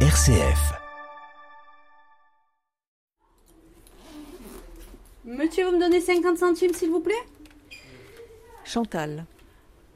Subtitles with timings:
[0.00, 0.74] RCF.
[5.24, 7.14] Monsieur, vous me donnez 50 centimes, s'il vous plaît?
[8.64, 9.24] Chantal.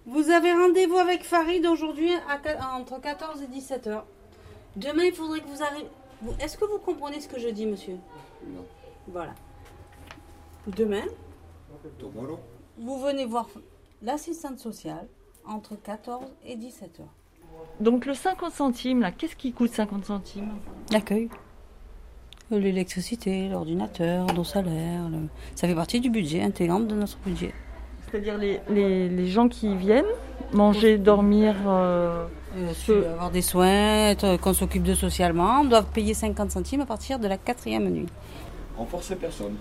[0.07, 2.11] Vous avez rendez-vous avec Farid aujourd'hui
[2.75, 4.07] entre 14 et 17 heures.
[4.77, 5.87] Demain, il faudrait que vous arriviez...
[6.41, 7.99] Est-ce que vous comprenez ce que je dis, monsieur?
[8.47, 8.65] Non.
[9.09, 9.35] Voilà.
[10.67, 11.05] Demain,
[11.99, 12.39] Tomorrow?
[12.79, 13.49] vous venez voir
[14.01, 15.07] l'assistante sociale
[15.47, 17.15] entre 14 et 17 heures.
[17.81, 20.51] Donc le 50 centimes, là, qu'est-ce qui coûte 50 centimes?
[20.93, 21.29] L'accueil.
[22.51, 25.09] L'électricité, l'ordinateur, nos salaires.
[25.09, 27.55] le- Ça fait partie du budget intégrant de notre budget.
[28.11, 30.05] C'est-à-dire les, les, les gens qui viennent
[30.53, 31.55] manger, dormir.
[31.67, 36.81] euh, Euh, Peu- avoir des soins, être- qu'on s'occupe de socialement, doivent payer 50 centimes
[36.81, 38.07] à partir de la quatrième nuit.
[38.77, 39.55] On force personne.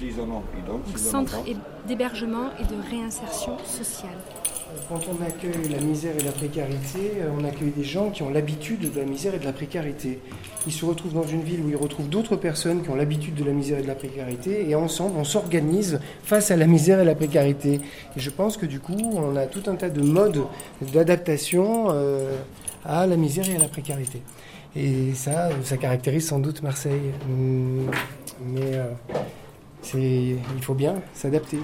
[0.00, 0.80] S'ils en ont, ils donnent.
[0.86, 1.44] Donc, S'ils en ont centre
[1.86, 4.16] d'hébergement et de réinsertion sociale.
[4.88, 8.30] Quand on accueille la misère et la précarité, euh, on accueille des gens qui ont
[8.30, 10.20] l'habitude de la misère et de la précarité.
[10.66, 13.44] Ils se retrouvent dans une ville où ils retrouvent d'autres personnes qui ont l'habitude de
[13.44, 17.04] la misère et de la précarité, et ensemble, on s'organise face à la misère et
[17.04, 17.80] la précarité.
[18.16, 20.44] Et je pense que du coup, on a tout un tas de modes
[20.80, 22.38] d'adaptation euh,
[22.86, 24.22] à la misère et à la précarité.
[24.76, 27.12] Et ça, ça caractérise sans doute Marseille.
[27.28, 27.90] Hum,
[28.46, 28.84] Mais euh,
[29.94, 31.58] il faut bien s'adapter.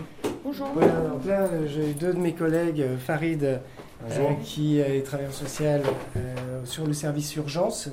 [0.44, 0.68] Bonjour.
[0.74, 5.82] Voilà, donc là, j'ai deux de mes collègues, euh, Farid, euh, qui est travailleur social
[6.16, 7.88] euh, sur le service urgence,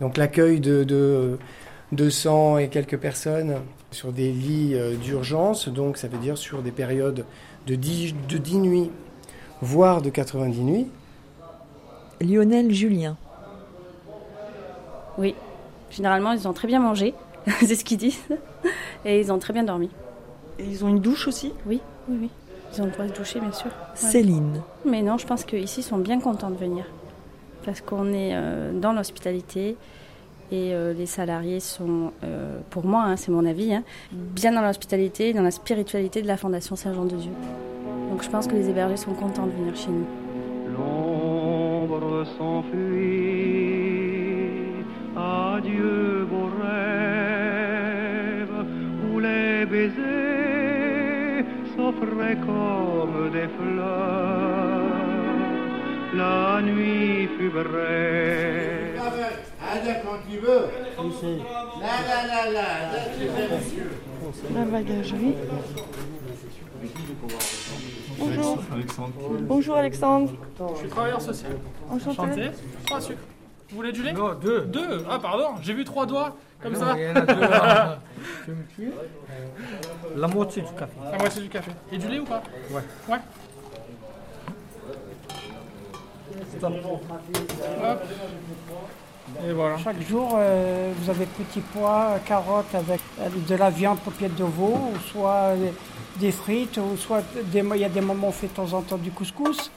[0.00, 1.38] donc l'accueil de, de
[1.92, 3.56] 200 et quelques personnes
[3.90, 7.26] sur des lits d'urgence, donc ça veut dire sur des périodes
[7.66, 8.90] de 10, de 10 nuits,
[9.60, 10.86] voire de 90 nuits.
[12.20, 13.16] Lionel Julien.
[15.18, 15.34] Oui.
[15.90, 17.14] Généralement, ils ont très bien mangé.
[17.60, 18.20] C'est ce qu'ils disent.
[19.04, 19.90] Et ils ont très bien dormi.
[20.58, 22.30] Et ils ont une douche aussi Oui, oui, oui.
[22.72, 23.70] Ils ont le droit de se doucher, bien sûr.
[23.94, 24.60] Céline.
[24.84, 26.84] Mais non, je pense qu'ici, ils sont bien contents de venir.
[27.64, 29.76] Parce qu'on est euh, dans l'hospitalité.
[30.50, 33.82] Et euh, les salariés sont, euh, pour moi, hein, c'est mon avis, hein,
[34.12, 37.32] bien dans l'hospitalité et dans la spiritualité de la Fondation Saint-Jean de Dieu.
[38.10, 40.06] Donc je pense que les hébergés sont contents de venir chez nous.
[40.74, 42.78] L'ombre s'enfuit,
[45.14, 45.97] adieu
[49.88, 51.44] baisers
[51.76, 54.88] s'offraient comme des fleurs.
[56.14, 59.00] La nuit fut brève.
[64.54, 65.34] La bagagerie.
[68.18, 68.58] Bonjour.
[69.42, 70.32] Bonjour Alexandre.
[70.74, 71.52] Je suis travailleur social.
[71.90, 72.20] Enchanté.
[72.20, 72.50] Enchanté.
[72.84, 73.18] Trois sucres.
[73.70, 74.62] Vous voulez du lait Non, deux.
[74.62, 76.96] Deux Ah, pardon, j'ai vu trois doigts, comme ça.
[80.16, 80.92] La moitié du café.
[81.12, 81.72] La moitié du café.
[81.92, 82.82] Et du lait ou pas Ouais.
[83.08, 83.18] Ouais.
[86.62, 88.00] Hop.
[89.46, 89.76] Et voilà.
[89.78, 94.44] Chaque jour, euh, vous avez petits pois, carottes avec euh, de la viande paupiette de
[94.44, 95.70] veau, ou soit euh,
[96.16, 98.80] des frites, ou soit des, il y a des moments on fait de temps en
[98.82, 99.70] temps du couscous.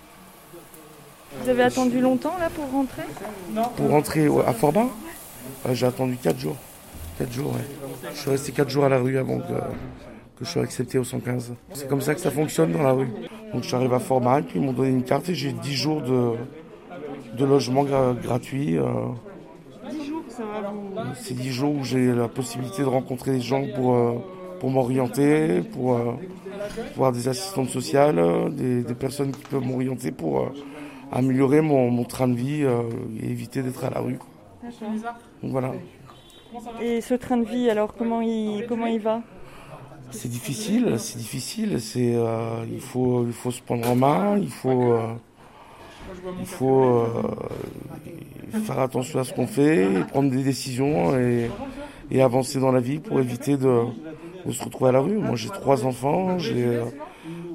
[1.39, 3.03] Vous avez attendu longtemps là pour rentrer?
[3.77, 4.87] Pour rentrer à Forbat,
[5.67, 6.57] euh, j'ai attendu 4 jours.
[7.19, 8.09] 4 jours, ouais.
[8.13, 11.03] Je suis resté 4 jours à la rue avant que, que je sois accepté au
[11.03, 11.53] 115.
[11.73, 13.07] C'est comme ça que ça fonctionne dans la rue.
[13.53, 13.99] Donc je suis arrivé à
[14.45, 16.31] puis ils m'ont donné une carte et j'ai 10 jours de,
[17.37, 18.77] de logement gra- gratuit.
[18.77, 18.83] euh.
[19.89, 21.13] 10 jours, ça va vous.
[21.21, 24.13] C'est 10 jours où j'ai la possibilité de rencontrer des gens pour, euh,
[24.59, 26.11] pour m'orienter, pour euh,
[26.95, 30.49] voir des assistantes sociales, euh, des, des personnes qui peuvent m'orienter pour euh,
[31.11, 32.83] améliorer mon, mon train de vie euh,
[33.21, 34.19] et éviter d'être à la rue.
[35.41, 35.73] Donc voilà.
[36.81, 39.21] Et ce train de vie, alors comment il, comment il va?
[40.11, 41.79] C'est difficile, c'est difficile.
[41.79, 44.37] C'est, euh, il faut, il faut se prendre en main.
[44.37, 45.13] Il faut, euh,
[46.39, 47.07] il faut euh,
[48.63, 51.49] faire attention à ce qu'on fait, et prendre des décisions et,
[52.11, 53.85] et avancer dans la vie pour éviter de,
[54.45, 55.17] de se retrouver à la rue.
[55.17, 56.37] Moi, j'ai trois enfants.
[56.37, 56.85] J'ai, euh,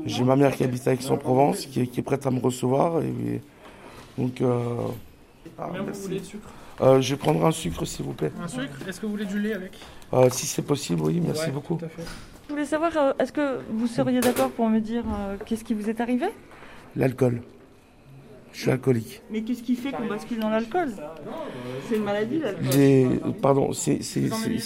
[0.06, 3.02] j'ai ma mère qui habite à Aix-en-Provence, qui est, qui est prête à me recevoir.
[3.02, 3.40] Et, et
[4.18, 4.64] donc, euh,
[5.58, 6.48] ah, Combien vous voulez de sucre
[6.80, 8.32] Euh, je vais prendre un sucre, s'il vous plaît.
[8.42, 8.64] Un sucre?
[8.88, 9.72] Est-ce que vous voulez du lait avec?
[10.12, 11.76] Euh, si c'est possible, oui, merci Ouais, beaucoup.
[11.76, 12.02] tout à fait.
[12.48, 15.74] Je voulais savoir, euh, est-ce que vous seriez d'accord pour me dire euh, qu'est-ce qui
[15.74, 16.26] vous est arrivé?
[16.94, 17.42] L'alcool.
[18.52, 19.20] Je suis alcoolique.
[19.30, 20.90] Mais qu'est-ce qui fait qu'on bascule dans l'alcool?
[21.88, 24.00] C'est une maladie l'alcool pardon, c'est,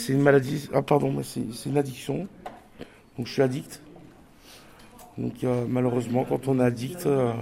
[0.08, 0.68] une maladie.
[0.72, 2.28] Ah pardon, c'est une addiction.
[3.16, 3.82] Donc je suis addict.
[5.18, 7.32] Donc euh, malheureusement, quand on est addict, euh,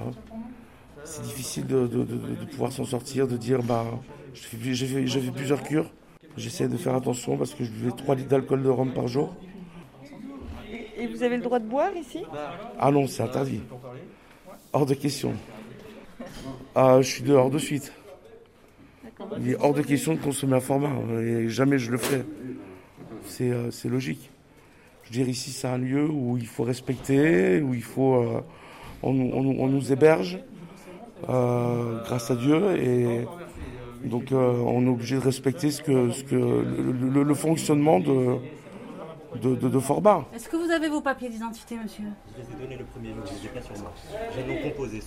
[1.05, 3.85] c'est difficile de, de- de- de pouvoir s'en sortir, de dire bah
[4.35, 5.91] j'ai fait, j'ai fait- j'ai fait plusieurs cures.
[6.37, 9.35] J'essaie de faire attention parce que je buvais 3 litres d'alcool de rhum par jour.
[10.97, 12.25] Et vous avez le droit de boire ici?
[12.79, 13.61] Ah non, c'est interdit.
[14.73, 15.33] Hors de question.
[16.75, 17.93] Ah, je suis dehors de suite.
[19.41, 20.91] Il est hors de question de consommer un format.
[21.21, 22.23] Et jamais je le ferai.
[23.27, 24.31] C'est euh, c'est logique.
[25.11, 28.17] Je veux dire, ici, c'est un lieu où il faut respecter, où il faut.
[28.17, 28.41] euh,
[29.03, 30.39] on, nous- on nous- on nous héberge,
[31.29, 32.77] euh, grâce à Dieu.
[32.77, 33.27] Et
[34.05, 38.01] donc, euh, on est obligé de respecter ce que, ce que, le, le- le fonctionnement
[38.01, 38.37] de,
[39.41, 39.79] de, de.
[40.35, 42.05] Est-ce que vous avez vos papiers d'identité, monsieur?
[42.37, 43.93] Je vous ai donné le premier nom, je ne les ai pas sur moi.
[44.35, 45.01] J'ai nom composé,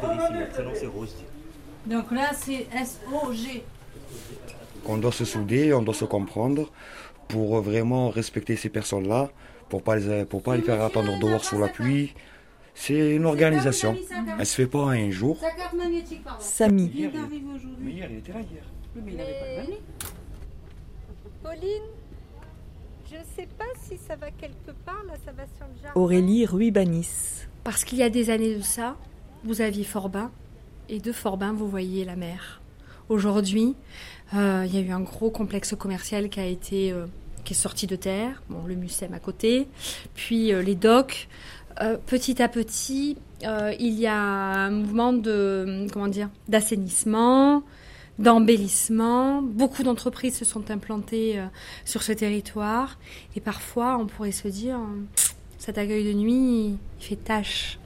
[0.00, 1.24] Corissi, mon prénom c'est.
[1.86, 3.64] Donc là, c'est S-O-G.
[4.86, 6.70] On doit se souder, on doit se comprendre
[7.30, 9.30] pour vraiment respecter ces personnes-là,
[9.68, 12.14] pour pas les, pour pas les faire attendre dehors sous la pluie.
[12.74, 13.96] C'est une organisation.
[14.38, 15.38] Elle se fait pas en un jour.
[16.38, 16.90] Samy.
[16.94, 17.92] Il arrive aujourd'hui.
[17.92, 18.62] hier, il était là hier.
[18.96, 19.80] Oui, mais il n'avait pas le permis.
[21.42, 21.82] Pauline,
[23.10, 26.00] je ne sais pas si ça va quelque part, là, ça va sur le jardin.
[26.00, 27.46] Aurélie Ruibanis.
[27.64, 28.96] Parce qu'il y a des années de ça,
[29.44, 30.30] vous aviez Forbin,
[30.88, 32.60] et de Forbin, vous voyiez la mer.
[33.08, 37.06] Aujourd'hui, euh, il y a eu un gros complexe commercial qui a été euh,
[37.44, 39.66] qui est sorti de terre, bon, le Mucem à côté,
[40.14, 41.28] puis euh, les docks.
[41.80, 47.62] Euh, petit à petit, euh, il y a un mouvement de comment dire d'assainissement,
[48.18, 49.40] d'embellissement.
[49.40, 51.46] Beaucoup d'entreprises se sont implantées euh,
[51.84, 52.98] sur ce territoire,
[53.34, 55.24] et parfois, on pourrait se dire, euh,
[55.58, 57.78] cet accueil de nuit, il fait tâche.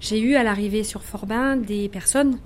[0.00, 2.38] J'ai eu à l'arrivée sur Forbin des personnes,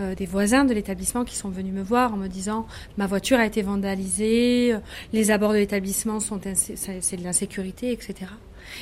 [0.00, 2.66] euh, des voisins de l'établissement qui sont venus me voir en me disant
[2.96, 4.78] ma voiture a été vandalisée, euh,
[5.12, 8.30] les abords de l'établissement sont c'est de l'insécurité, etc.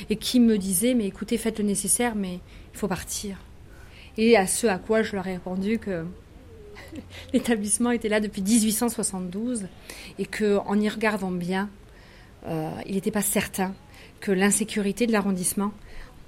[0.09, 2.39] Et qui me disaient mais écoutez faites le nécessaire mais
[2.73, 3.37] il faut partir.
[4.17, 6.05] Et à ce à quoi je leur ai répondu que
[7.33, 9.67] l'établissement était là depuis 1872
[10.17, 11.69] et que en y regardant bien,
[12.47, 13.73] euh, il n'était pas certain
[14.21, 15.71] que l'insécurité de l'arrondissement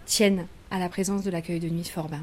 [0.05, 2.21] tienne à la présence de l'accueil de nuit de Forbin.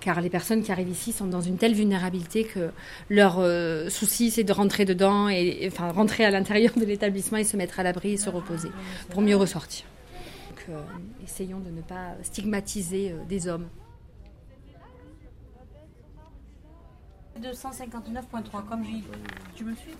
[0.00, 2.70] Car les personnes qui arrivent ici sont dans une telle vulnérabilité que
[3.10, 7.38] leur euh, souci, c'est de rentrer dedans, et, et- enfin rentrer à l'intérieur de l'établissement
[7.38, 8.70] et se mettre à l'abri et se reposer
[9.10, 9.84] pour mieux ressortir.
[10.50, 10.82] Donc, euh,
[11.24, 13.68] essayons de ne pas stigmatiser euh, des hommes.
[17.40, 19.02] 259.3, comme j'ai.
[19.54, 19.92] Tu me suis?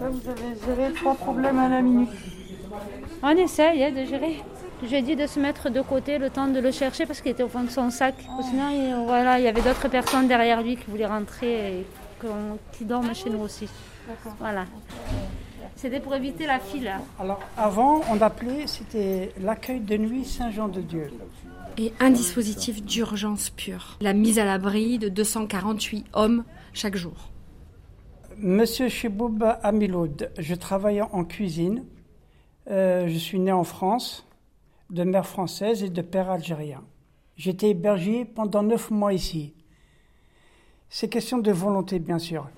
[0.00, 2.10] Vous avez géré trois problèmes à la minute.
[3.22, 4.42] On essaye hein, de gérer.
[4.88, 7.42] J'ai dit de se mettre de côté le temps de le chercher parce qu'il était
[7.42, 8.14] au fond de son sac.
[8.48, 11.86] Sinon, il, voilà, il y avait d'autres personnes derrière lui qui voulaient rentrer et
[12.20, 13.68] qu'on- qui dorment chez nous aussi.
[14.38, 14.64] Voilà.
[15.74, 16.92] C'était pour éviter la file.
[17.20, 21.10] Alors, avant, on appelait, c'était l'accueil de nuit Saint-Jean-de-Dieu.
[21.80, 23.98] Et un dispositif d'urgence pure.
[24.00, 27.30] La mise à l'abri de 248 hommes chaque jour.
[28.36, 31.84] Monsieur Cheboub Amiloud, je travaille en cuisine.
[32.68, 34.26] Euh, je suis né en France,
[34.90, 36.82] de mère française et de père algérien.
[37.36, 39.54] J'étais hébergé pendant neuf mois ici.
[40.88, 42.48] C'est question de volonté, bien sûr.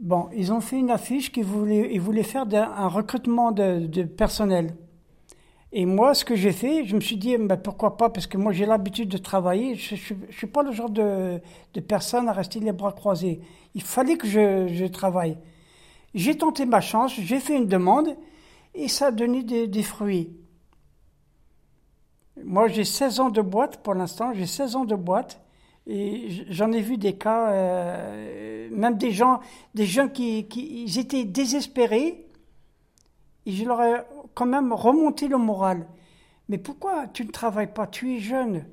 [0.00, 4.74] Bon, ils ont fait une affiche qu'ils voulaient, ils voulaient faire un recrutement de personnel.
[5.72, 8.38] Et moi, ce que j'ai fait, je me suis dit, ben, pourquoi pas, parce que
[8.38, 9.74] moi j'ai l'habitude de travailler.
[9.74, 11.40] Je ne suis pas le genre de,
[11.74, 13.40] de personne à rester les bras croisés.
[13.74, 15.36] Il fallait que je, je travaille.
[16.14, 18.16] J'ai tenté ma chance, j'ai fait une demande
[18.74, 20.30] et ça a donné des, des fruits.
[22.42, 25.40] Moi, j'ai 16 ans de boîte pour l'instant, j'ai 16 ans de boîte
[25.86, 29.40] et j'en ai vu des cas, euh, même des gens,
[29.74, 32.25] des gens qui, qui étaient désespérés
[33.46, 34.02] et je leur ai
[34.34, 35.86] quand même remonté le moral.
[36.48, 37.86] Mais pourquoi tu ne travailles pas?
[37.86, 38.64] Tu es jeune.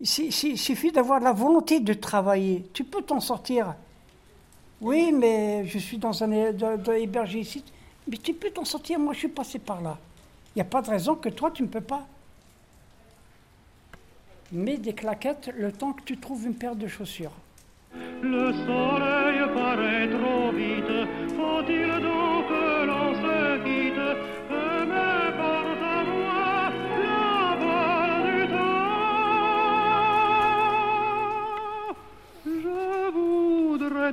[0.00, 2.64] Il su- il suffit d'avoir la volonté de travailler.
[2.72, 3.74] Tu peux t'en sortir.
[4.80, 6.30] Oui, mais je suis dans un
[6.92, 7.64] hébergé ici.
[8.06, 8.98] Mais tu peux t'en sortir.
[8.98, 9.98] Moi, je suis passé par là.
[10.54, 12.06] Il n'y a pas de raison que toi, tu ne peux pas.
[14.52, 17.32] Mets des claquettes le temps que tu trouves une paire de chaussures.
[18.22, 21.07] Le soleil paraît trop vite,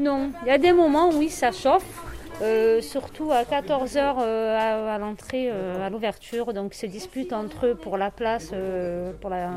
[0.00, 1.84] Non, il y a des moments où oui, ça chauffe.
[2.42, 6.54] euh, surtout à 14h à, à l'entrée, euh, à l'ouverture.
[6.54, 9.50] Donc se disputent entre eux pour la place euh, pour la,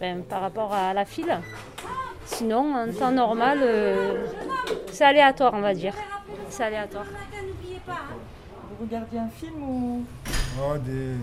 [0.00, 1.40] ben, par rapport à la file.
[2.26, 4.26] Sinon, en temps normal, euh,
[4.92, 5.94] c'est aléatoire, on va dire.
[6.50, 7.06] C'est aléatoire.
[7.86, 10.04] Vous regardiez un film ou?
[10.60, 11.14] Ah, des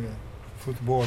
[0.57, 1.05] football.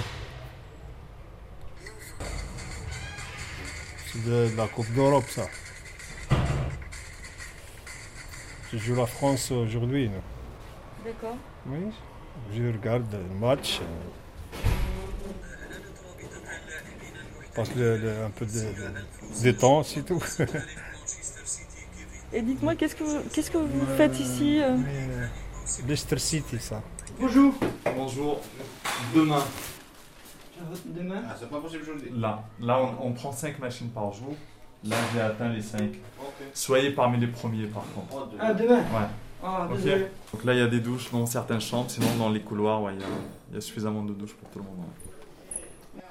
[4.12, 5.42] C'est de la Coupe d'Europe, ça.
[8.72, 10.10] Je joue la France aujourd'hui.
[11.04, 11.36] D'accord.
[11.66, 11.90] Oui,
[12.54, 13.80] je regarde le match.
[13.82, 14.58] euh.
[17.54, 20.22] Passe le- le- un peu de, de- de temps, c'est tout.
[22.32, 24.76] Et dites-moi, qu'est-ce que vous, qu'est-ce que vous faites ici euh
[25.86, 26.82] Leicester City, ça.
[27.20, 27.52] Bonjour.
[27.94, 28.40] Bonjour.
[29.14, 29.44] Demain.
[30.86, 31.22] Demain?
[31.28, 32.10] Ah, c'est pas possible aujourd'hui.
[32.14, 34.34] Là, là on, on prend 5 machines par jour.
[34.84, 35.82] Là, j'ai atteint les 5.
[36.54, 38.28] Soyez parmi les premiers, par contre.
[38.40, 39.06] Ah, demain Ouais.
[39.44, 39.68] Ah.
[40.32, 41.90] Donc là, il y a des douches dans certaines chambres.
[41.90, 43.06] Sinon, dans les couloirs, ouais, il y, a,
[43.50, 44.78] il y a suffisamment de douches pour tout le monde.
[44.78, 46.02] ouais.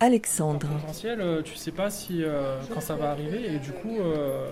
[0.00, 0.66] Alexandre.
[0.66, 4.48] Potentiel, euh, tu sais pas si euh, quand ça va arriver et du coup, euh,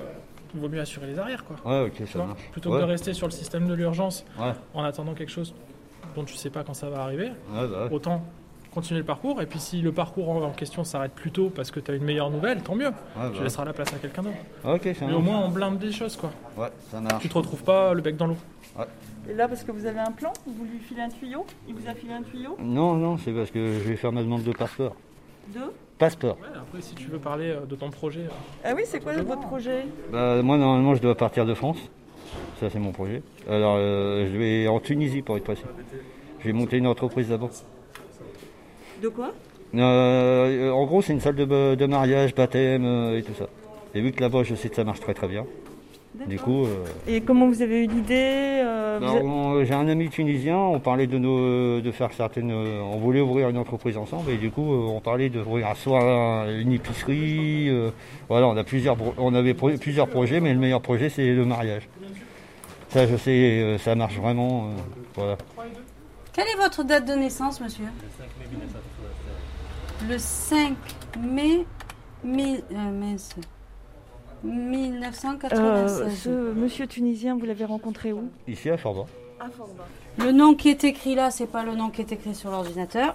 [0.54, 1.56] il vaut mieux assurer les arrières quoi.
[1.64, 2.40] Ouais, ok, ça marche.
[2.52, 2.76] Plutôt Ouais.
[2.78, 4.52] que de rester sur le système de l'urgence Ouais.
[4.72, 5.52] en attendant quelque chose
[6.14, 7.92] dont tu sais pas quand ça va arriver, Ouais, bah ouais.
[7.92, 8.24] autant
[8.74, 11.70] continuer le parcours et puis si le parcours en en question s'arrête plus tôt parce
[11.70, 12.90] que tu as une meilleure nouvelle, tant mieux.
[12.90, 13.44] bah tu ouais.
[13.44, 14.36] laisseras la place à quelqu'un d'autre.
[14.64, 15.24] Ok, ça Mais au marche.
[15.24, 16.30] moins on blinde des choses quoi.
[16.56, 17.22] Ouais, ça marche.
[17.22, 18.36] Tu te retrouves pas le bec dans l'eau.
[18.78, 18.86] Ouais.
[19.30, 21.44] Et là, parce que vous avez un plan, vous lui filez un tuyau?
[21.68, 22.56] Il vous a filé un tuyau?
[22.60, 24.96] Non, non, c'est parce que je vais faire ma demande de passeport.
[25.54, 26.36] Deux Passeport.
[26.40, 28.20] Ouais, après si tu veux parler euh, de ton projet.
[28.22, 28.28] euh,
[28.64, 29.86] Ah oui, c'est quoi votre projet?
[30.10, 31.76] Bah, moi, normalement, je dois partir de France.
[32.58, 33.22] Ça, c'est mon projet.
[33.48, 35.62] Alors, euh, je vais en Tunisie, pour être précis.
[36.40, 37.50] Je vais monter une entreprise là-bas.
[39.02, 39.32] De quoi
[39.74, 43.46] Euh, en gros, c'est une salle de, de mariage, baptême euh, et tout ça.
[43.94, 45.44] Et vu que là-bas, je sais que ça marche très très bien.
[46.28, 50.56] Du coup, euh, Et comment vous avez eu l'idée euh, on- j'ai un ami tunisien,
[50.58, 52.52] on parlait de, nos, de faire certaines...
[52.52, 56.72] On voulait ouvrir une entreprise ensemble et du coup, on parlait d'ouvrir soit un- une
[56.72, 57.70] épicerie.
[57.70, 57.90] euh,
[58.28, 61.88] voilà, on, a plusieurs, on avait plusieurs projets, mais le meilleur projet, c'est le mariage.
[62.90, 64.68] Ça, je sais, ça marche vraiment.
[65.16, 65.38] voilà.
[66.32, 67.84] Quelle est votre date de naissance, monsieur
[70.08, 70.74] Le 5
[71.20, 71.66] mai
[72.24, 73.30] mille- euh, mince.
[74.42, 76.00] 1996.
[76.02, 78.28] Euh, ce monsieur tunisien, vous l'avez rencontré où?
[78.48, 79.04] Ici, à Chorba.
[79.38, 79.84] À Forba.
[80.18, 83.14] Le nom qui est écrit là, c'est pas le nom qui est écrit sur l'ordinateur.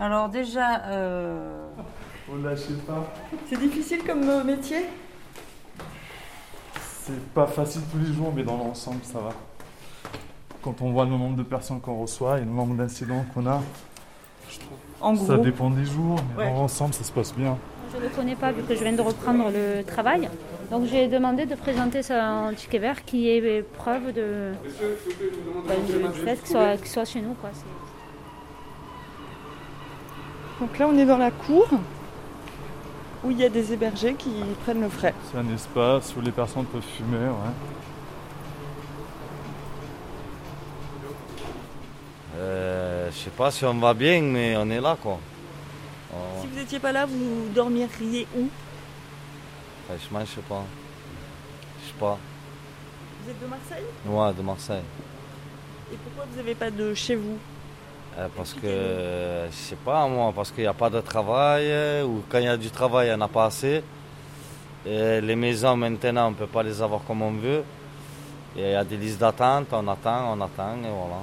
[0.00, 1.66] Alors déjà, euh,
[2.28, 3.12] Vous lâchez pas.
[3.48, 4.86] C'est difficile comme euh, métier?
[7.02, 9.30] C'est pas facile tous les jours, mais dans l'ensemble, ça va.
[10.62, 13.60] Quand on voit le nombre de personnes qu'on reçoit et le nombre d'incidents qu'on a,
[14.50, 15.44] je trouve En ça gros.
[15.44, 16.50] dépend des jours, mais Ouais.
[16.50, 17.56] dans l'ensemble, ça se passe bien.
[17.92, 20.28] Je ne le connais pas vu que je viens de reprendre le travail.
[20.70, 24.52] Donc j'ai demandé de présenter son ticket vert qui est preuve de,
[25.86, 27.32] du du fait qu'il soit, soit chez nous.
[27.34, 27.50] Quoi.
[30.60, 31.68] Donc là, on est dans la cour
[33.24, 34.30] où il y a des hébergés qui
[34.64, 35.14] prennent le frais.
[35.32, 37.54] C'est un espace où les personnes peuvent fumer, ouais.
[43.10, 45.18] Je sais pas si on va bien, mais on est là quoi.
[46.12, 48.48] On- Si vous n'étiez pas là, vous dormiriez où?
[49.86, 50.64] Franchement, je sais pas.
[51.82, 52.18] Je sais pas.
[53.24, 53.84] Vous êtes de Marseille?
[54.06, 54.82] Ouais, de Marseille.
[55.92, 57.38] Et pourquoi vous n'avez pas de chez vous?
[58.18, 62.04] Euh, parce que, je sais pas moi, parce qu'il n'y a pas de travail, euh,
[62.04, 63.82] ou quand il y a du travail, il n'y en a pas assez.
[64.86, 67.62] Et les maisons maintenant, on ne peut pas les avoir comme on veut.
[68.56, 71.20] Il y a des listes d'attente, on attend, on attend, et voilà.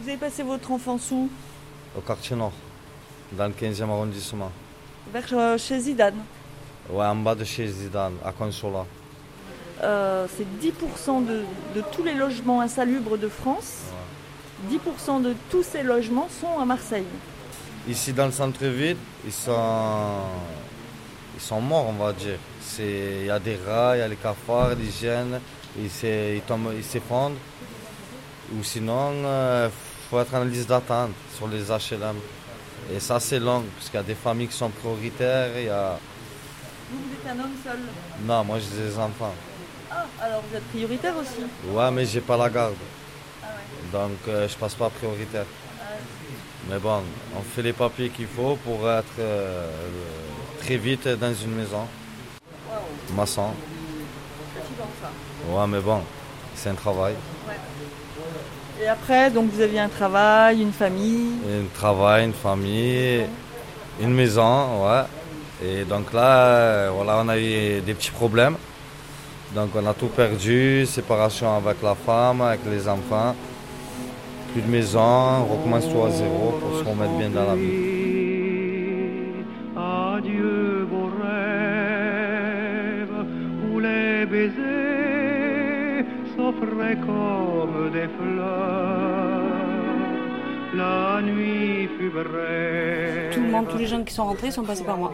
[0.00, 1.28] Vous avez passé votre enfance où?
[1.96, 2.52] Au quartier nord,
[3.32, 4.52] dans le 15e arrondissement.
[5.12, 6.22] Vers euh, chez Zidane.
[6.90, 8.86] Ouais, en bas de chez Zidane, à Consola.
[9.82, 11.42] Euh, c'est 10% de,
[11.74, 13.82] de tous les logements insalubres de France.
[14.70, 17.04] 10% de tous ces logements sont à Marseille.
[17.88, 19.54] Ici dans le centre-ville, ils sont,
[21.36, 22.38] ils sont morts, on va dire.
[22.78, 25.40] Il y a des rats, il y a les cafards, l'hygiène,
[25.78, 27.36] ils s'effondrent.
[28.54, 29.70] Ou sinon, il
[30.10, 32.16] faut être en liste d'attente sur les HLM.
[32.94, 35.50] Et ça, c'est long, parce qu'il y a des familles qui sont prioritaires.
[35.56, 35.98] Il y a...
[36.90, 37.78] Vous, vous êtes un homme seul?
[38.24, 39.34] Non, moi j'ai des enfants.
[39.90, 41.44] Ah, alors vous êtes prioritaire aussi?
[41.70, 42.74] Ouais, mais j'ai pas la garde.
[43.92, 45.44] Donc euh, je passe pas prioritaire.
[46.68, 47.02] Mais bon,
[47.36, 49.70] on fait les papiers qu'il faut pour être euh,
[50.62, 51.86] très vite dans une maison.
[53.14, 53.52] Maçon.
[54.54, 55.10] Fatigant ça.
[55.50, 56.02] Ouais, mais bon,
[56.54, 57.14] c'est un travail.
[58.80, 61.32] Et après, donc vous aviez un travail, une famille.
[61.48, 63.24] Un travail, une famille,
[64.00, 65.02] une maison, ouais.
[65.64, 68.56] Et donc là, euh, voilà, on a eu des petits problèmes.
[69.52, 73.34] Donc on a tout perdu, séparation avec la femme, avec les enfants.
[74.52, 77.97] Plus de maison, on recommence tout à zéro pour se remettre bien dans la vie.
[94.08, 95.12] Qui sont rentrés sont passés par moi.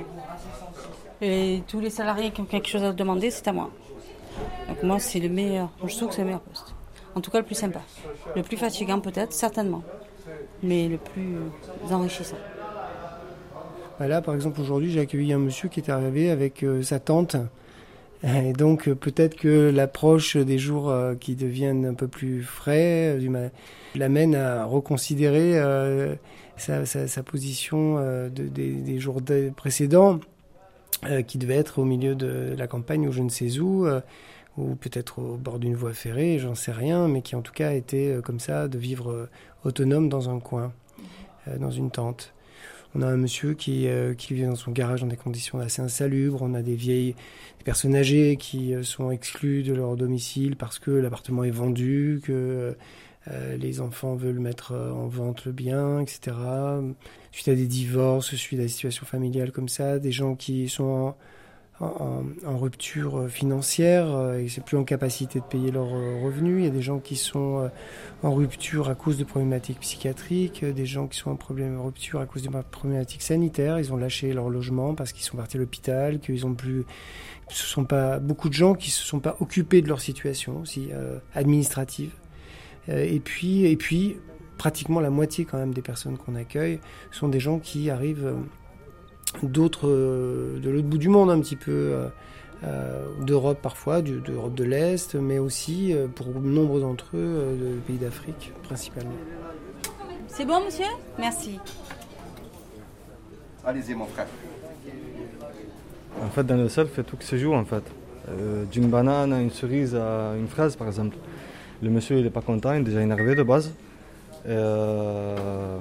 [1.20, 3.70] Et tous les salariés qui ont quelque chose à demander, c'est à moi.
[4.68, 5.70] Donc moi, c'est le meilleur.
[5.84, 6.74] Je trouve que c'est le meilleur poste.
[7.14, 7.80] En tout cas, le plus sympa.
[8.34, 9.82] Le plus fatigant peut-être, certainement.
[10.62, 11.36] Mais le plus
[11.90, 12.36] enrichissant.
[13.98, 16.98] Bah Là, par exemple, aujourd'hui, j'ai accueilli un monsieur qui est arrivé avec euh, sa
[16.98, 17.36] tante.
[18.24, 23.18] Et donc, euh, peut-être que l'approche des jours euh, qui deviennent un peu plus frais
[23.94, 25.60] l'amène à reconsidérer
[26.56, 30.20] sa, sa- position euh, de- des, jours de- précédents,
[31.06, 34.00] euh, qui devait être au milieu de la campagne ou je ne sais où, euh,
[34.56, 37.72] ou peut-être au bord d'une voie ferrée, j'en sais rien, mais qui en tout cas
[37.72, 39.28] était comme ça, de vivre
[39.64, 40.72] autonome dans un coin,
[41.58, 42.32] dans une tente.
[42.94, 46.40] On a un monsieur qui, qui vit dans son garage dans des conditions assez insalubres.
[46.42, 47.16] On a des vieilles
[47.58, 52.76] des personnes âgées qui sont exclues de leur domicile parce que l'appartement est vendu, que
[53.30, 56.36] euh, les enfants veulent mettre euh, en vente le bien, etc.
[57.32, 61.14] Suite à des divorces, suite à des situations familiales comme ça, des gens qui sont
[61.80, 65.90] en, rupture euh, financière et c'est plus en capacité de payer leurs
[66.22, 66.60] revenus.
[66.60, 67.70] Il y a des gens qui sont
[68.22, 72.26] en rupture à cause de problématiques psychiatriques, des gens qui sont en problème, rupture à
[72.26, 73.78] cause de problématiques sanitaires.
[73.78, 76.84] Ils ont lâché leur logement parce qu'ils sont partis à l'hôpital, qu'ils ont plus.
[77.48, 80.90] Ce sont pas beaucoup de gens qui se sont pas occupés de leur situation aussi
[81.34, 82.10] administrative.
[82.88, 84.16] Euh, et puis et puis
[84.58, 89.42] pratiquement la moitié quand même des personnes qu'on accueille sont des gens qui arrivent euh,
[89.42, 91.94] d'autres euh, de l'autre bout du monde un petit peu
[93.20, 99.12] d'Europe parfois d'Europe de l'Est mais aussi pour nombre d'entre eux de pays d'Afrique principalement
[100.28, 100.86] C'est bon, monsieur?
[101.18, 101.60] Merci.
[103.66, 104.26] Allez-y, mon frère.
[106.22, 107.84] En fait, dans le y a tout qui se joue en fait.
[108.28, 111.16] Euh, D'une banane à une cerise à une fraise, par exemple.
[111.82, 113.72] Le monsieur, il n'est pas content, il est déjà énervé de base.
[114.46, 115.78] Euh,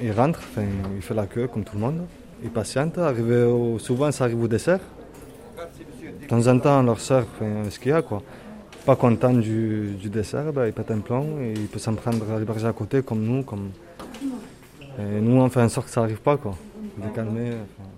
[0.00, 0.62] il rentre, enfin,
[0.96, 2.00] il fait la queue comme tout le monde.
[2.42, 2.98] Il patiente.
[2.98, 4.80] Arrivé au- souvent, ça arrive au dessert.
[6.22, 8.02] De temps en temps, leur sert enfin, ce qu'il y a.
[8.02, 8.22] Quoi.
[8.86, 12.24] Pas content du, du dessert, ben, il pète un plomb et il peut s'en prendre
[12.32, 13.42] à l'héberger à côté, comme nous.
[13.42, 13.70] Comme...
[14.98, 16.36] Et nous, on fait en sorte que ça n'arrive pas.
[16.36, 16.54] Quoi.
[17.02, 17.50] Les calmer.
[17.78, 17.88] enfin.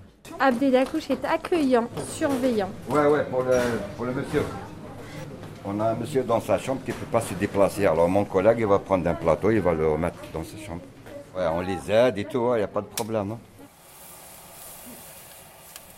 [0.48, 2.68] Abdelakouch est accueillant, surveillant.
[2.90, 3.52] Ouais, ouais, pour le,
[3.96, 4.42] pour le monsieur.
[5.66, 7.86] On a un monsieur dans sa chambre qui ne peut pas se déplacer.
[7.86, 10.82] Alors mon collègue, il va prendre un plateau, il va le remettre dans sa chambre.
[11.36, 13.32] Ouais, on les aide et tout, il n'y a pas de problème.
[13.32, 13.38] hein.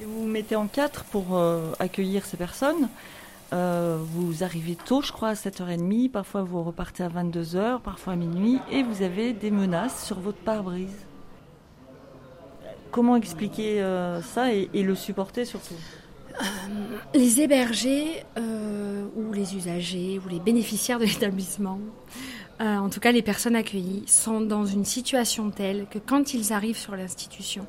[0.00, 2.88] Vous vous mettez en quatre pour euh, accueillir ces personnes.
[3.52, 6.10] Euh, vous arrivez tôt, je crois, à 7h30.
[6.10, 8.60] Parfois, vous repartez à 22h, parfois à minuit.
[8.70, 10.96] Et vous avez des menaces sur votre pare-brise.
[12.90, 15.74] Comment expliquer euh, ça et le supporter surtout?
[17.14, 21.80] Les hébergés euh, ou les usagers ou les bénéficiaires de l'établissement,
[22.60, 26.52] euh, en tout cas les personnes accueillies, sont dans une situation telle que quand ils
[26.52, 27.66] arrivent sur l'institution,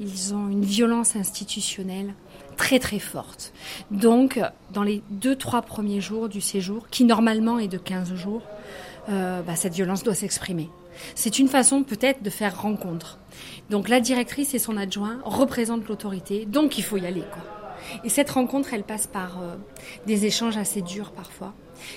[0.00, 2.14] ils ont une violence institutionnelle
[2.56, 3.52] très très forte.
[3.90, 4.40] Donc,
[4.72, 8.42] dans les deux, trois premiers jours du séjour, qui normalement est de 15 jours,
[9.08, 10.68] euh, bah, cette violence doit s'exprimer.
[11.14, 13.18] C'est une façon peut-être de faire rencontre.
[13.70, 17.22] Donc la directrice et son adjoint représentent l'autorité, donc il faut y aller.
[17.32, 17.57] Quoi.
[18.04, 19.56] Et cette rencontre, elle passe par euh,
[20.06, 21.54] des échanges assez durs parfois,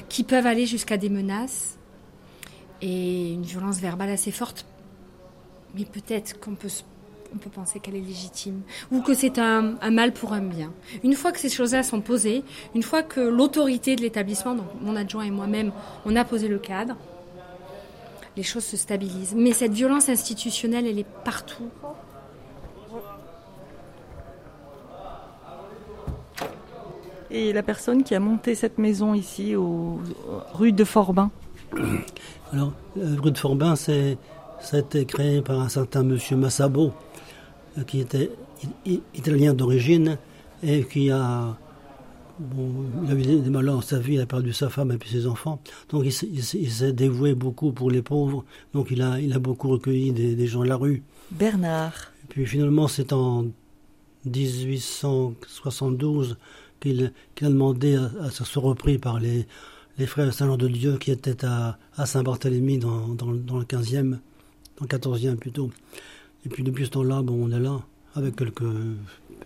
[0.09, 1.77] qui peuvent aller jusqu'à des menaces
[2.81, 4.65] et une violence verbale assez forte.
[5.75, 6.69] Mais peut-être qu'on peut,
[7.33, 10.73] on peut penser qu'elle est légitime, ou que c'est un, un mal pour un bien.
[11.03, 12.43] Une fois que ces choses-là sont posées,
[12.75, 15.71] une fois que l'autorité de l'établissement, donc mon adjoint et moi-même,
[16.05, 16.97] on a posé le cadre,
[18.37, 19.33] les choses se stabilisent.
[19.35, 21.69] Mais cette violence institutionnelle, elle est partout.
[27.33, 30.01] Et la personne qui a monté cette maison ici, au,
[30.53, 31.31] rue de Forbin
[32.51, 34.17] Alors, rue de Forbin, c'est,
[34.59, 36.91] ça a été créé par un certain monsieur Massabo,
[37.77, 38.31] euh, qui était
[39.13, 40.17] italien d'origine
[40.61, 41.55] et qui a,
[42.37, 42.69] bon,
[43.05, 45.09] il a eu des malheurs dans sa vie, il a perdu sa femme et puis
[45.09, 45.61] ses enfants.
[45.89, 48.43] Donc, il s'est dévoué beaucoup pour les pauvres.
[48.73, 51.01] Donc, il a, il a beaucoup recueilli des, des gens de la rue.
[51.31, 52.11] Bernard.
[52.25, 53.45] Et puis, finalement, c'est en
[54.25, 56.35] 1872
[56.81, 59.47] qu'il, a demandé à, se repris par les,
[60.05, 64.17] frères Saint-Jean de Dieu qui étaient à, Saint-Barthélemy dans, le 15e,
[64.77, 65.69] dans le 14e plutôt.
[66.45, 67.79] Et puis depuis ce temps-là, bon, on est là.
[68.15, 68.63] avec quelques,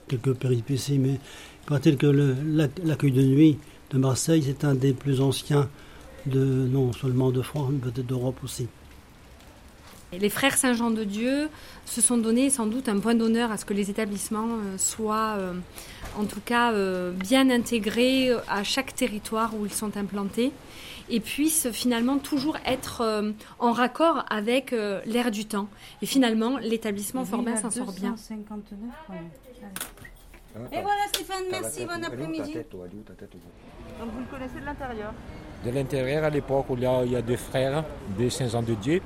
[0.08, 1.20] quelques péripéties, mais
[1.64, 2.08] il paraît que
[2.84, 3.58] l'accueil de nuit
[3.92, 5.70] de Marseille, c'est un des plus anciens,
[6.34, 8.68] non seulement de France, mais peut-être d'Europe aussi.
[10.14, 11.50] Les frères Saint-Jean de Dieu
[11.86, 15.36] se sont donné sans doute un point d'honneur à ce que les établissements euh, soient,
[15.38, 15.54] euh,
[16.18, 20.52] en tout cas, euh, bien intégrés à chaque territoire où ils sont implantés
[21.10, 25.68] et puissent finalement toujours être euh, en raccord avec euh, l'ère du temps.
[26.02, 28.16] Et finalement, l'établissement Forbin s'en sort bien.
[30.72, 32.54] Et voilà Stéphane, merci, bon après-midi.
[32.54, 35.14] Donc vous le connaissez de l'intérieur
[35.66, 37.84] De l'intérieur, à l'époque où il y, a, il y a deux frères,
[38.18, 39.02] des Saint-Jean-de-Dieu,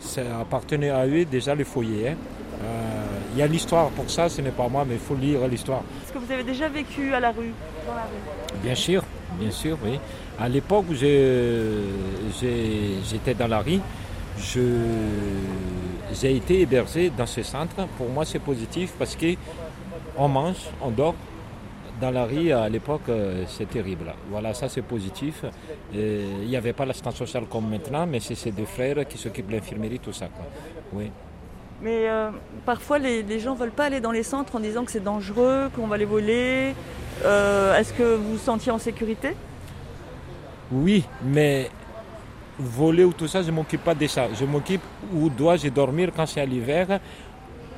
[0.00, 2.08] ça appartenait à eux déjà le foyer.
[2.08, 2.14] hein.
[2.62, 5.46] Euh, il y a l'histoire pour ça, ce n'est pas moi, mais il faut lire
[5.48, 5.82] l'histoire.
[6.04, 7.52] Est-ce que vous avez déjà vécu à la rue
[7.86, 8.58] Dans la rue?
[8.62, 9.02] Bien sûr,
[9.38, 9.98] bien sûr, oui.
[10.38, 11.14] À l'époque où j'étais
[13.38, 13.78] dans la rue,
[16.12, 17.76] j'ai été hébergé dans ce centre.
[17.96, 19.34] Pour moi, c'est positif parce que
[20.16, 21.14] on mange, on dort.
[22.00, 24.14] Dans la rue, à l'époque, euh, c'est terrible.
[24.30, 25.44] Voilà, ça c'est positif.
[25.94, 29.18] Et Il n'y avait pas l'assistance sociale comme maintenant, mais c'est ces deux frères qui
[29.18, 30.26] s'occupent de l'infirmerie, tout ça.
[30.28, 30.46] Quoi.
[30.94, 31.10] Oui.
[31.82, 32.30] Mais euh,
[32.64, 35.04] parfois, les, les gens ne veulent pas aller dans les centres en disant que c'est
[35.04, 36.74] dangereux, qu'on va les voler.
[37.24, 39.36] Euh, Est-ce que vous vous sentiez en sécurité?
[40.72, 41.70] Oui, mais
[42.58, 44.28] voler ou tout ça, je ne m'occupe pas de ça.
[44.38, 44.82] Je m'occupe
[45.14, 47.00] où dois-je dormir quand c'est à l'hiver,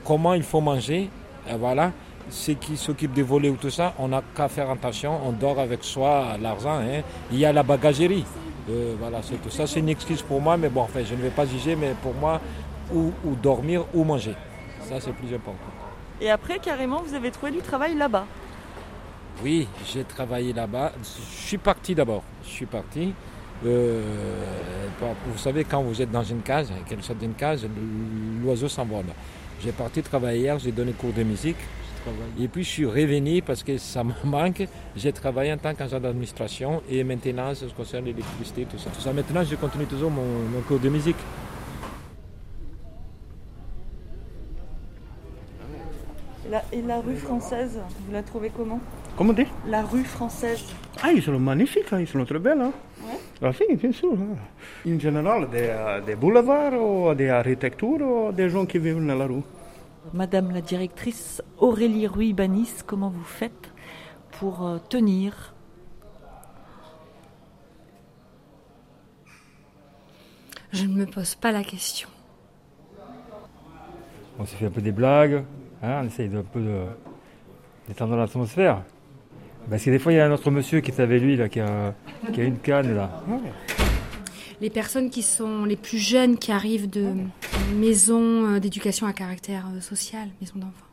[0.04, 1.08] comment il faut manger?
[1.50, 1.90] Et voilà.
[2.32, 5.20] Ceux qui s'occupent de voler ou tout ça, on n'a qu'à faire attention.
[5.26, 6.78] On dort avec soi l'argent.
[6.80, 7.02] hein.
[7.30, 8.24] Il y a la bagagerie.
[8.70, 9.66] Euh, voilà, c'est tout ça.
[9.66, 12.14] C'est une excuse pour moi, mais bon, enfin, je ne vais pas juger, mais pour
[12.14, 12.40] moi,
[12.90, 14.34] où, où dormir, ou manger.
[14.88, 15.58] Ça, c'est plus important.
[16.22, 18.24] Et après, carrément, vous avez trouvé du travail là-bas.
[19.44, 20.92] Oui, j'ai travaillé là-bas.
[21.02, 22.22] Je suis parti d'abord.
[22.44, 23.12] Je suis parti.
[23.66, 24.02] Euh,
[25.26, 27.66] vous savez, quand vous êtes dans une case, qu'elle sorte d'une case,
[28.42, 29.04] l'oiseau s'envole.
[29.62, 31.58] J'ai parti travailler hier, j'ai donné cours de musique.
[32.40, 34.66] Et puis je suis revenu parce que ça me manque.
[34.96, 38.90] J'ai travaillé en tant qu'agent d'administration et maintenance, ce qui concerne l'électricité, tout ça.
[38.90, 39.12] Tout ça.
[39.12, 41.16] Maintenant, je continue toujours mon, mon cours de musique.
[46.50, 48.80] La- et la rue française, vous la trouvez comment?
[49.16, 49.46] Comment dire?
[49.68, 50.64] La rue française.
[51.02, 52.60] Ah, ils sont magnifiques, hein, ils sont très belles.
[52.60, 52.72] Hein.
[53.04, 53.18] Ouais.
[53.42, 54.12] Ah, si, bien sûr.
[54.12, 54.36] hein.
[54.90, 59.14] En général, des, euh, des boulevards, ou des architectures, ou des gens qui vivent dans
[59.14, 59.42] la rue?
[60.12, 63.72] Madame la directrice Aurélie Ruy-Banis, comment vous faites
[64.32, 65.54] pour euh, tenir
[70.72, 72.08] Je ne me pose pas la question.
[74.38, 75.44] On s'est fait un peu des blagues,
[75.82, 76.84] hein, on essaye d'un peu de
[77.88, 78.82] détendre l'atmosphère.
[79.70, 81.48] Parce que des fois, il y a un autre monsieur qui est avec lui, là,
[81.48, 81.94] qui a,
[82.32, 83.22] qui a une canne, là.
[84.62, 87.14] Les personnes qui sont les plus jeunes qui arrivent de
[87.74, 90.86] maisons euh, d'éducation à caractère euh, social, maisons d'enfants.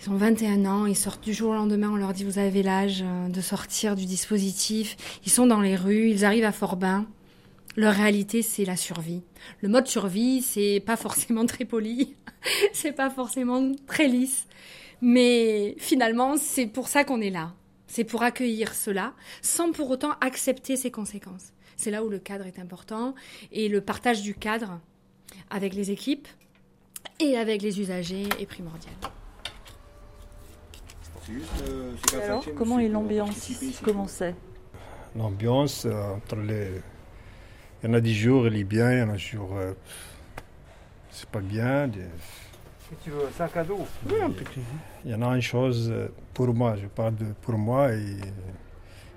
[0.00, 2.62] Ils ont 21 ans, ils sortent du jour au lendemain, on leur dit vous avez
[2.62, 4.96] l'âge euh, de sortir du dispositif.
[5.26, 7.06] Ils sont dans les rues, ils arrivent à Forbin.
[7.74, 9.22] Leur réalité, c'est la survie.
[9.62, 12.14] Le mode survie, c'est pas forcément très poli,
[12.72, 14.46] c'est pas forcément très lisse.
[15.02, 17.52] Mais finalement, c'est pour ça qu'on est là.
[17.88, 21.52] C'est pour accueillir cela, sans pour autant accepter ses conséquences.
[21.80, 23.14] C'est là où le cadre est important
[23.52, 24.78] et le partage du cadre
[25.48, 26.28] avec les équipes
[27.18, 28.92] et avec les usagers est primordial.
[32.12, 34.34] Et alors, comment est l'ambiance ici Comment c'est
[35.16, 36.68] L'ambiance euh, entre les.
[37.82, 39.56] Il y en a des jours, il est bien, il y en a des jours.
[39.56, 39.72] euh,
[41.10, 41.88] c'est pas bien.
[41.88, 42.00] des-
[43.02, 44.60] Tu veux un sac à dos Oui, un petit.
[45.06, 48.16] Il y en a une chose, euh, pour moi, je parle de pour moi, et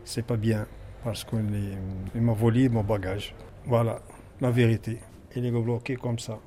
[0.05, 0.65] c'est pas bien.
[1.03, 3.35] Parce qu'il m'a volé mon bagage.
[3.65, 3.99] Voilà,
[4.39, 4.99] la vérité.
[5.35, 6.39] Il est bloqué comme ça.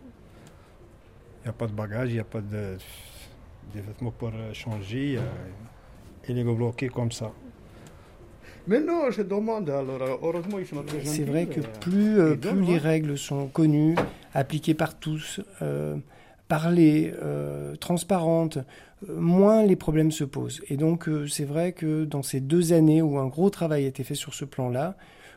[1.41, 2.77] Il n'y a pas de bagage, il n'y a pas de,
[3.75, 5.17] de vêtements pour euh, changer.
[5.19, 5.21] euh,
[6.29, 7.31] il est bloqué comme ça.
[8.67, 12.19] Mais non, je demande, alors euh, heureusement ils sont très C'est gentils, vrai que plus,
[12.19, 12.35] euh,
[12.67, 12.79] les hein.
[12.83, 13.95] règles sont connues,
[14.35, 15.97] appliquées par tous, euh,
[16.49, 18.59] parlées, euh, transparentes,
[19.09, 20.63] euh, moins les problèmes se posent.
[20.69, 23.89] Et donc euh, c'est vrai que dans ces deux années où un gros travail a
[23.89, 24.97] été fait sur ce plan-là,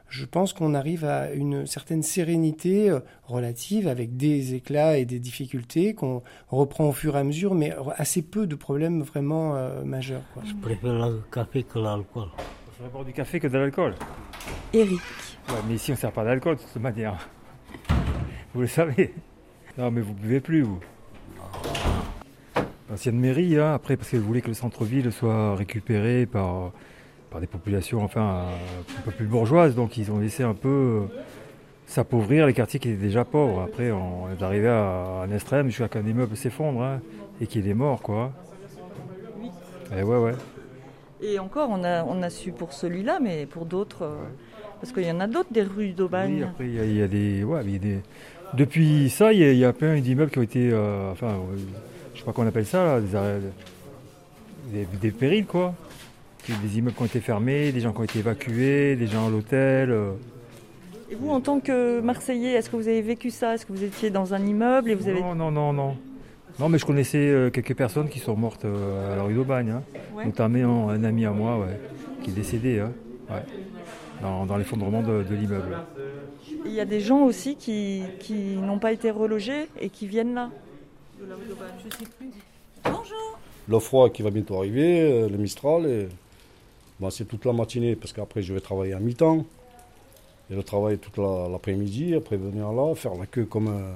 [0.09, 2.91] je pense qu'on arrive à une certaine sérénité
[3.25, 7.75] relative avec des éclats et des difficultés qu'on reprend au fur et à mesure, mais
[7.95, 10.23] assez peu de problèmes vraiment euh, majeurs.
[10.33, 10.41] quoi.
[10.47, 12.27] Je préfère le café que l'alcool.
[12.37, 13.93] Je préfère boire du café que de l'alcool.
[14.73, 14.99] Eric.
[15.47, 17.29] Ouais, mais ici, on ne sert pas d'alcool, de toute manière.
[18.55, 19.13] Vous le savez.
[19.77, 20.79] Non, mais vous ne buvez plus, vous.
[22.89, 26.71] L'ancienne mairie, là, après, parce qu'elle voulait que le centre-ville soit récupéré par,
[27.30, 28.45] par des populations, enfin,
[28.97, 31.02] un peu plus bourgeoises, donc ils ont laissé un peu
[31.86, 33.62] s'appauvrir les quartiers qui étaient déjà pauvres.
[33.62, 36.99] Après, on est arrivé à un extrême jusqu'à qu'un immeuble s'effondre hein,
[37.39, 38.32] et qu'il y ait des morts, quoi.
[39.95, 40.34] Et ouais, ouais.
[41.21, 44.04] Et encore, on a, on a su pour celui-là, mais pour d'autres.
[44.04, 44.15] euh,
[44.80, 46.38] parce qu'il y en a d'autres des rues d'Aubagne.
[46.38, 47.43] Oui, après, il y, a- il y a des.
[47.43, 47.99] Ouais, il y a des...
[48.54, 50.69] Depuis ça, il y, a, il y a plein d'immeubles qui ont été.
[50.71, 51.36] euh, enfin,
[52.19, 53.39] je sais pas qu'on appelle ça, là, des, arrêts-
[54.73, 55.73] des, des périls, quoi.
[56.63, 59.29] Des- immeubles qui ont été fermés, des gens qui ont été évacués, des gens à
[59.29, 59.91] l'hôtel.
[59.91, 60.12] euh.
[61.12, 63.53] Et vous, en tant que Marseillais, est-ce que vous avez vécu ça?
[63.55, 65.21] Est-ce que vous étiez dans un immeuble et vous avez...
[65.21, 65.95] Non, non, non, non.
[66.60, 69.69] Non, mais je connaissais euh, quelques personnes qui sont mortes euh, à la rue d'Aubagne.
[69.69, 69.84] hein.
[70.15, 70.25] Ouais.
[70.25, 71.79] Notamment un ami à moi, ouais,
[72.23, 72.91] qui est décédé, hein,
[73.29, 73.43] ouais,
[74.21, 75.77] dans, dans l'effondrement de, de l'immeuble.
[76.65, 80.34] Il y a des gens aussi qui, qui n'ont pas été relogés et qui viennent
[80.34, 80.49] là?
[81.19, 81.73] De la rue d'Aubagne.
[81.86, 82.29] Je sais plus.
[82.84, 85.86] Bonjour le froid qui va bientôt arriver, euh, le Mistral.
[85.86, 86.08] Et...
[86.99, 89.45] bon, c'est toute la matinée parce qu'après je vais travailler à mi-temps.
[90.49, 93.93] Et le travail toute la- l'après-midi, après venir là, faire la queue comme un,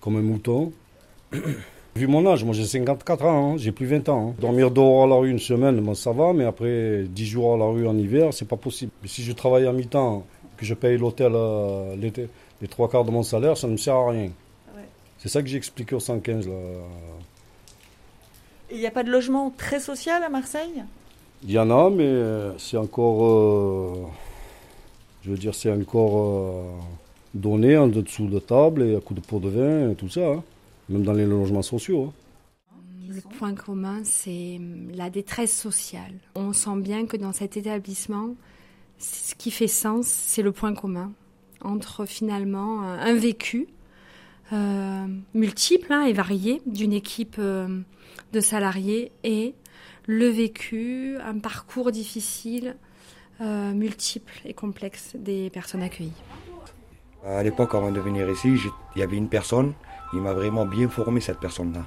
[0.00, 0.72] comme un mouton.
[1.96, 4.28] Vu mon âge, moi j'ai 54 ans, hein, j'ai plus 20 ans.
[4.30, 4.34] hein.
[4.40, 7.56] Dormir dehors à la rue une semaine, bon, ça va, mais après 10 jours à
[7.56, 8.92] la rue en hiver, c'est pas possible.
[9.02, 10.24] Mais si je travaille à mi-temps,
[10.56, 12.28] que je paye l'hôtel euh, l'été-
[12.62, 14.30] les trois quarts de mon salaire, ça ne me sert à rien.
[15.24, 16.52] C'est ça que j'ai expliqué au 115 là.
[18.68, 20.84] Et il n'y a pas de logement très social à Marseille?
[21.42, 23.24] Il y en a, mais euh, c'est encore.
[23.24, 24.06] euh,
[25.22, 26.62] je veux dire, c'est encore euh,
[27.32, 30.26] donné en dessous de table et à coup de pot de vin et tout ça.
[30.28, 30.42] hein.
[30.90, 32.12] Même dans les logements sociaux.
[32.68, 32.76] hein.
[33.08, 36.12] Le point commun, c'est hum, la détresse sociale.
[36.34, 38.34] On sent bien que dans cet établissement,
[38.98, 41.12] ce qui fait sens, c'est le point commun
[41.62, 43.68] entre finalement un vécu
[44.52, 47.80] euh, multiple hein, et varié d'une équipe euh,
[48.32, 49.54] de salariés et
[50.06, 52.76] le vécu, un parcours difficile,
[53.40, 56.12] euh, multiple et complexe des personnes accueillies.
[57.24, 58.54] À l'époque, avant de venir ici,
[58.94, 59.72] il y avait une personne,
[60.12, 61.86] il m'a vraiment bien formé, cette personne-là.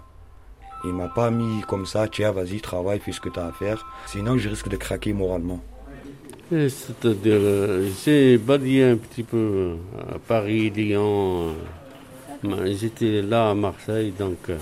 [0.84, 3.52] Il m'a pas mis comme ça, tiens, vas-y, travaille, fais ce que tu as à
[3.52, 3.86] faire.
[4.08, 5.60] Sinon, je risque de craquer moralement.
[6.50, 9.76] C'est-à-dire, j'ai balayé un petit peu
[10.10, 11.54] à Paris, Lyon.
[12.44, 14.58] J'étais là à Marseille, donc euh,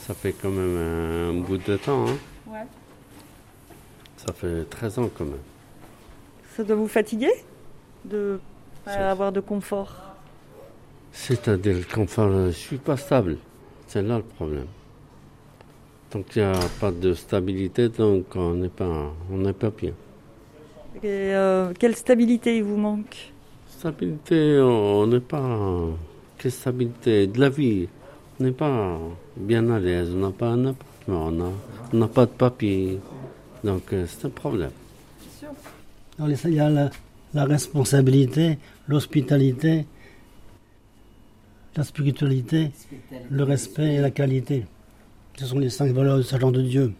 [0.00, 2.06] ça fait quand même un, bout de temps.
[2.08, 2.16] hein.
[2.46, 2.66] Ouais.
[4.16, 5.34] Ça fait 13 ans quand même.
[6.56, 7.32] Ça doit vous fatiguer
[8.04, 8.40] de
[8.84, 9.94] pas avoir de confort?
[11.12, 13.38] C'est-à-dire, le confort, je suis pas stable.
[13.86, 14.66] C'est là le problème.
[16.12, 19.92] Donc il n'y a pas de stabilité, donc on n'est pas, on n'est pas bien.
[21.02, 23.32] Et, euh, Quelle stabilité il vous manque?
[23.68, 25.86] Stabilité, on n'est pas.
[26.38, 27.88] Quelle stabilité De la vie.
[28.40, 28.98] On n'est pas
[29.36, 31.32] bien à l'aise, on n'a pas un appartement,
[31.92, 33.00] on n'a pas de papier.
[33.64, 34.70] Donc euh, c'est un problème.
[36.18, 36.90] Alors, il y a la,
[37.34, 39.86] la responsabilité, l'hospitalité,
[41.76, 42.70] la spiritualité,
[43.30, 44.64] le respect et la qualité.
[45.38, 46.92] Ce sont les cinq valeurs du sergent de Dieu.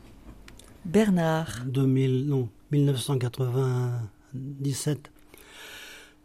[0.85, 1.65] Bernard.
[1.67, 5.11] 2000, non, 1997.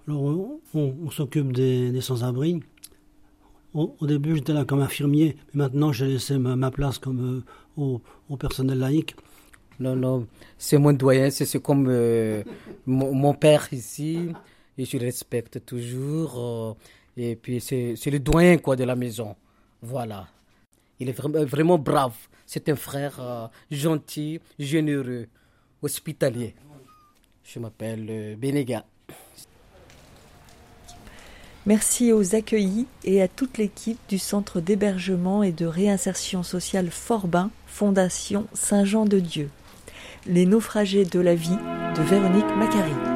[0.08, 2.60] Alors, on, on- on s'occupe des, des sans-abri.
[3.74, 7.44] Au, début, j'étais là comme infirmier, mais maintenant, j'ai laissé ma, place comme
[7.80, 7.98] euh,
[8.30, 9.16] au, personnel laïque.
[9.80, 10.28] Non, non,
[10.60, 12.44] c'est mon doyen, c'est comme euh,
[12.86, 14.30] mon, père ici,
[14.78, 16.36] et je le respecte toujours.
[16.38, 16.74] euh,
[17.18, 19.36] et puis c'est le doyen quoi de la maison.
[19.82, 20.28] Voilà.
[21.00, 22.16] Il est vraiment, brave.
[22.46, 25.28] C'est un frère gentil, généreux,
[25.82, 26.54] hospitalier.
[27.44, 28.86] Je m'appelle Bénéga.
[31.66, 37.52] Merci aux accueillis et à toute l'équipe du Centre d'hébergement et de réinsertion sociale Forbin,
[37.68, 39.50] Fondation Saint-Jean de Dieu.
[40.28, 41.58] Les naufragés de la vie
[41.96, 43.13] de Véronique Macari.